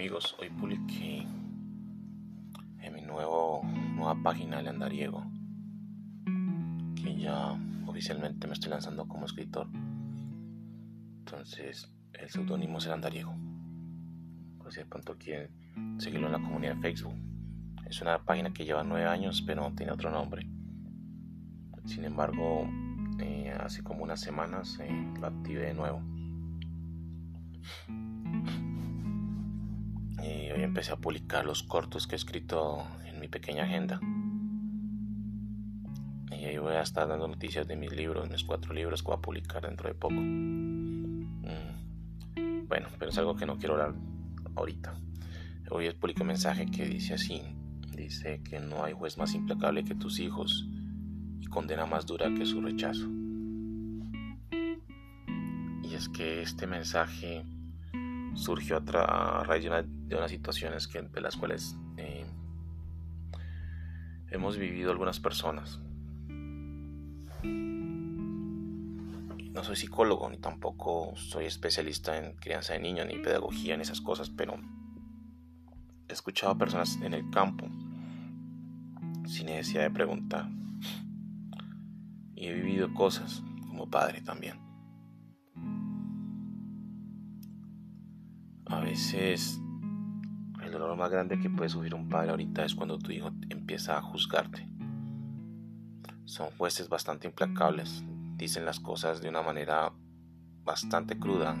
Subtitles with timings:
[0.00, 1.26] amigos, hoy publiqué
[2.78, 3.60] en mi nuevo,
[3.96, 5.30] nueva página El Andariego
[6.96, 7.52] que ya
[7.86, 9.68] oficialmente me estoy lanzando como escritor.
[11.18, 13.36] Entonces, el seudónimo es El Andariego.
[14.56, 15.50] Por si de pronto quieren
[15.98, 17.16] seguirlo en la comunidad de Facebook.
[17.84, 20.48] Es una página que lleva nueve años, pero tiene otro nombre.
[21.84, 22.66] Sin embargo,
[23.18, 26.02] eh, hace como unas semanas eh, lo activé de nuevo.
[30.22, 34.00] Y hoy empecé a publicar los cortos que he escrito en mi pequeña agenda.
[36.30, 39.16] Y ahí voy a estar dando noticias de mis libros, mis cuatro libros que voy
[39.18, 40.14] a publicar dentro de poco.
[40.14, 41.10] Mm.
[42.68, 43.94] Bueno, pero es algo que no quiero hablar
[44.54, 44.94] ahorita.
[45.70, 47.42] Hoy publico un mensaje que dice así.
[47.94, 50.68] Dice que no hay juez más implacable que tus hijos
[51.40, 53.08] y condena más dura que su rechazo.
[55.82, 57.44] Y es que este mensaje
[58.34, 62.26] surgió a, raíz de, unas situaciones que, de las cuales eh,
[64.30, 65.80] hemos vivido algunas personas.
[69.52, 74.00] No soy psicólogo ni tampoco soy especialista en crianza de niños ni pedagogía en esas
[74.00, 74.54] cosas, pero
[76.08, 77.66] he escuchado a personas en el campo
[79.26, 80.48] sin necesidad de preguntar.
[82.34, 84.69] Y he vivido cosas como padre también.
[88.90, 89.60] Veces
[90.64, 93.96] el dolor más grande que puede sufrir un padre ahorita es cuando tu hijo empieza
[93.96, 94.66] a juzgarte.
[96.24, 98.02] Son jueces bastante implacables,
[98.36, 99.92] dicen las cosas de una manera
[100.64, 101.56] bastante cruda.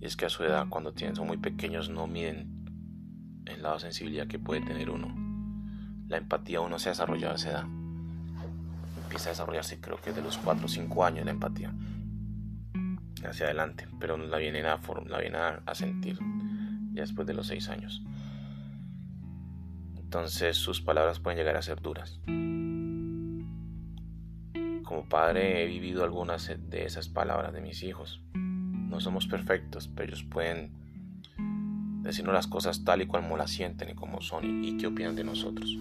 [0.00, 3.76] Y es que a su edad, cuando tienen, son muy pequeños, no miden el lado
[3.76, 5.14] de sensibilidad que puede tener uno.
[6.08, 7.66] La empatía uno se ha desarrollado a esa edad.
[9.04, 11.72] Empieza a desarrollarse creo que de los 4 o 5 años la empatía
[13.26, 16.18] hacia adelante, pero a, la vienen a, sentir
[16.92, 18.02] ya después de los seis años.
[19.96, 22.20] Entonces sus palabras pueden llegar a ser duras.
[24.84, 28.22] Como padre he vivido algunas de esas palabras de mis hijos.
[28.34, 30.72] No somos perfectos, pero ellos pueden
[32.02, 35.24] decirnos las cosas tal y como las sienten y como son y, qué opinan de
[35.24, 35.78] nosotros.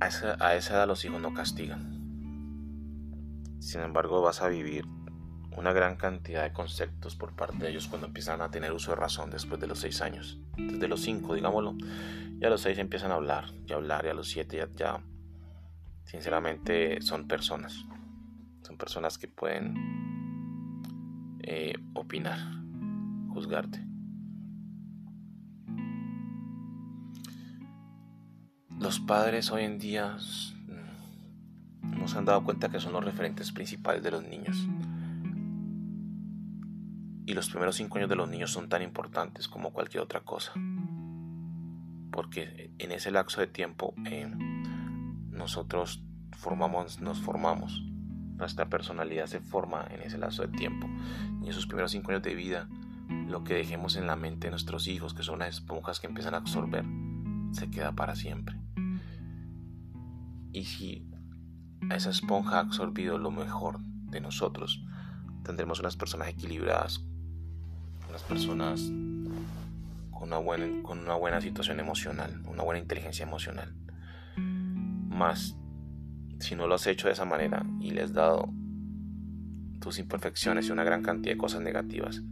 [0.00, 0.06] A
[0.40, 1.97] a esa edad los hijos no castigan,
[3.58, 4.84] sin embargo, vas a vivir
[5.56, 8.96] una gran cantidad de conceptos por parte de ellos cuando empiezan a tener uso de
[8.96, 10.38] razón después de los seis años.
[10.56, 11.76] Desde los cinco, digámoslo.
[12.38, 14.68] Ya a los seis empiezan a hablar, y a hablar, y a los siete ya,
[14.76, 15.02] ya
[16.04, 17.84] sinceramente son personas.
[18.62, 19.74] Son personas que pueden
[21.42, 22.38] eh, opinar,
[23.32, 23.84] juzgarte.
[28.78, 30.16] Los padres hoy en día
[32.08, 34.66] se han dado cuenta que son los referentes principales de los niños.
[37.26, 40.52] Y los primeros cinco años de los niños son tan importantes como cualquier otra cosa.
[42.10, 44.32] Porque en ese lapso de tiempo eh,
[45.30, 46.02] nosotros
[46.32, 47.82] formamos, nos formamos.
[48.36, 50.88] Nuestra personalidad se forma en ese lapso de tiempo.
[51.42, 52.68] Y esos primeros cinco años de vida,
[53.26, 56.34] lo que dejemos en la mente de nuestros hijos, que son unas esponjas que empiezan
[56.34, 56.84] a absorber,
[57.52, 58.58] se queda para siempre.
[60.52, 61.07] Y si
[61.90, 63.80] esa esponja ha absorbido lo mejor
[64.10, 64.82] de nosotros,
[65.44, 67.04] tendremos unas personas equilibradas,
[68.08, 68.80] unas personas
[70.10, 73.74] con una buena, con una buena situación emocional, una buena inteligencia emocional.
[74.36, 75.56] Más,
[76.38, 78.50] si no lo has hecho de esa manera y le has dado
[79.80, 82.22] tus imperfecciones y una gran cantidad de cosas negativas,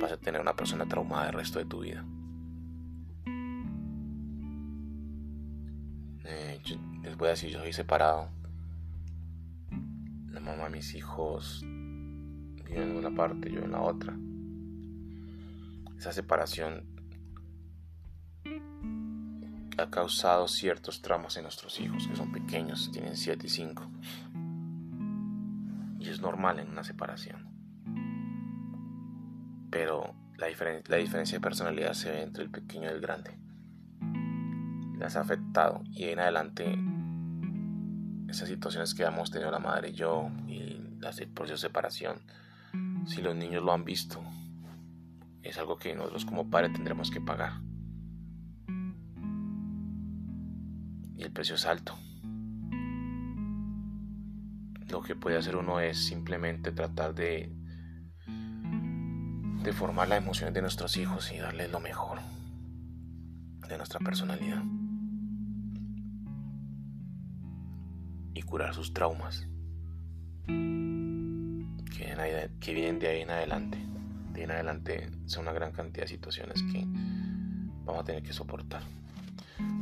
[0.00, 2.04] vas a tener una persona traumada el resto de tu vida.
[6.24, 6.60] Eh,
[7.02, 8.28] les voy a decir, yo soy separado
[10.44, 14.16] la mamá mis hijos viven en una parte, yo en la otra.
[15.98, 16.86] Esa separación
[19.78, 23.90] ha causado ciertos traumas en nuestros hijos, que son pequeños, tienen 7 y 5.
[25.98, 27.48] Y es normal en una separación.
[29.70, 30.46] Pero la,
[30.86, 33.38] la diferencia de personalidad se ve entre el pequeño y el grande.
[34.98, 36.78] Las ha afectado y en adelante
[38.30, 42.20] esas situaciones que hemos tenido la madre y yo y la proceso de separación,
[43.06, 44.22] si los niños lo han visto,
[45.42, 47.60] es algo que nosotros como padres tendremos que pagar.
[51.16, 51.98] Y el precio es alto.
[54.88, 57.52] Lo que puede hacer uno es simplemente tratar de,
[59.62, 62.20] de formar las emociones de nuestros hijos y darles lo mejor
[63.68, 64.62] de nuestra personalidad.
[68.34, 69.46] Y curar sus traumas
[72.60, 73.78] que vienen de ahí en adelante.
[74.32, 76.84] de en adelante son una gran cantidad de situaciones que
[77.84, 78.82] vamos a tener que soportar.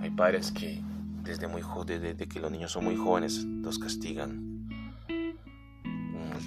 [0.01, 0.81] Hay padres que
[1.23, 4.69] desde, muy desde que los niños son muy jóvenes los castigan,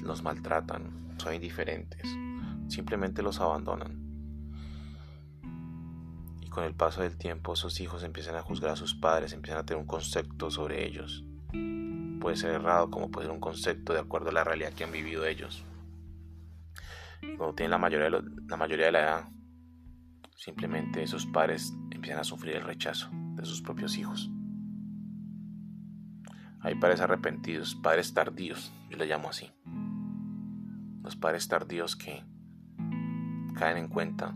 [0.04, 2.01] los maltratan, son indiferentes,
[2.68, 4.00] simplemente los abandonan.
[6.42, 9.59] Y con el paso del tiempo esos hijos empiezan a juzgar a sus padres, empiezan
[9.59, 11.24] a tener un concepto sobre ellos.
[12.21, 14.91] Puede ser errado como puede ser un concepto de acuerdo a la realidad que han
[14.91, 15.65] vivido ellos.
[17.19, 19.29] Cuando tienen la mayoría de, la, mayoría de la edad,
[20.35, 24.29] simplemente esos padres empiezan a sufrir el rechazo de sus propios hijos.
[26.59, 29.50] Hay padres arrepentidos, padres tardíos, yo le llamo así.
[31.01, 32.23] Los padres tardíos que
[33.56, 34.35] caen en cuenta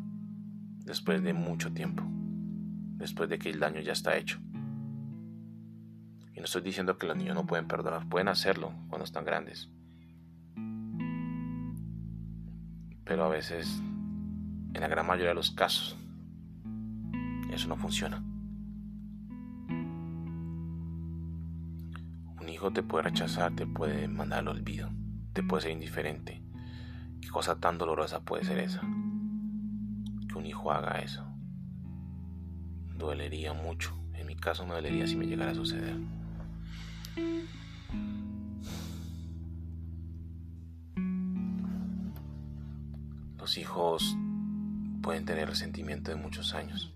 [0.79, 2.03] después de mucho tiempo,
[2.97, 4.39] después de que el daño ya está hecho.
[6.35, 9.69] Y no estoy diciendo que los niños no pueden perdonar, pueden hacerlo cuando están grandes.
[13.05, 13.81] Pero a veces,
[14.73, 15.97] en la gran mayoría de los casos,
[17.51, 18.21] eso no funciona.
[22.41, 24.89] Un hijo te puede rechazar, te puede mandar al olvido,
[25.31, 26.43] te puede ser indiferente.
[27.21, 28.81] ¿Qué cosa tan dolorosa puede ser esa?
[28.81, 31.25] Que un hijo haga eso.
[32.97, 33.97] Dolería mucho.
[34.13, 35.95] En mi caso me dolería si me llegara a suceder.
[43.37, 44.17] Los hijos
[45.01, 46.93] pueden tener resentimiento de muchos años.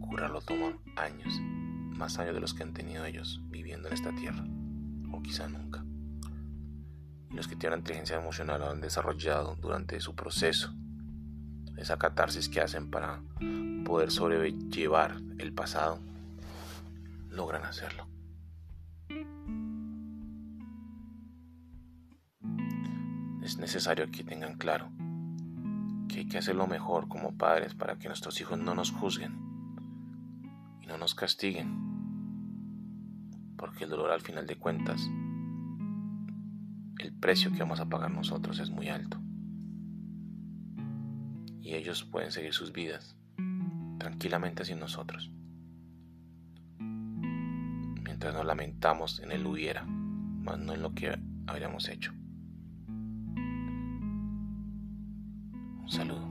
[0.00, 1.34] Curarlo toma años,
[1.96, 4.44] más años de los que han tenido ellos viviendo en esta tierra,
[5.12, 5.84] o quizá nunca.
[7.30, 10.72] Y los que tienen inteligencia emocional lo han desarrollado durante su proceso,
[11.76, 13.20] esa catarsis que hacen para
[13.84, 15.98] poder sobrellevar el pasado,
[17.30, 18.06] logran hacerlo.
[23.72, 24.90] Necesario que tengan claro
[26.06, 29.32] que hay que hacer lo mejor como padres para que nuestros hijos no nos juzguen
[30.82, 31.70] y no nos castiguen,
[33.56, 35.08] porque el dolor al final de cuentas,
[36.98, 39.18] el precio que vamos a pagar nosotros es muy alto.
[41.62, 43.16] Y ellos pueden seguir sus vidas
[43.98, 45.32] tranquilamente sin nosotros,
[46.78, 52.12] mientras nos lamentamos en el hubiera, más no en lo que habríamos hecho.
[55.92, 56.21] Saludo.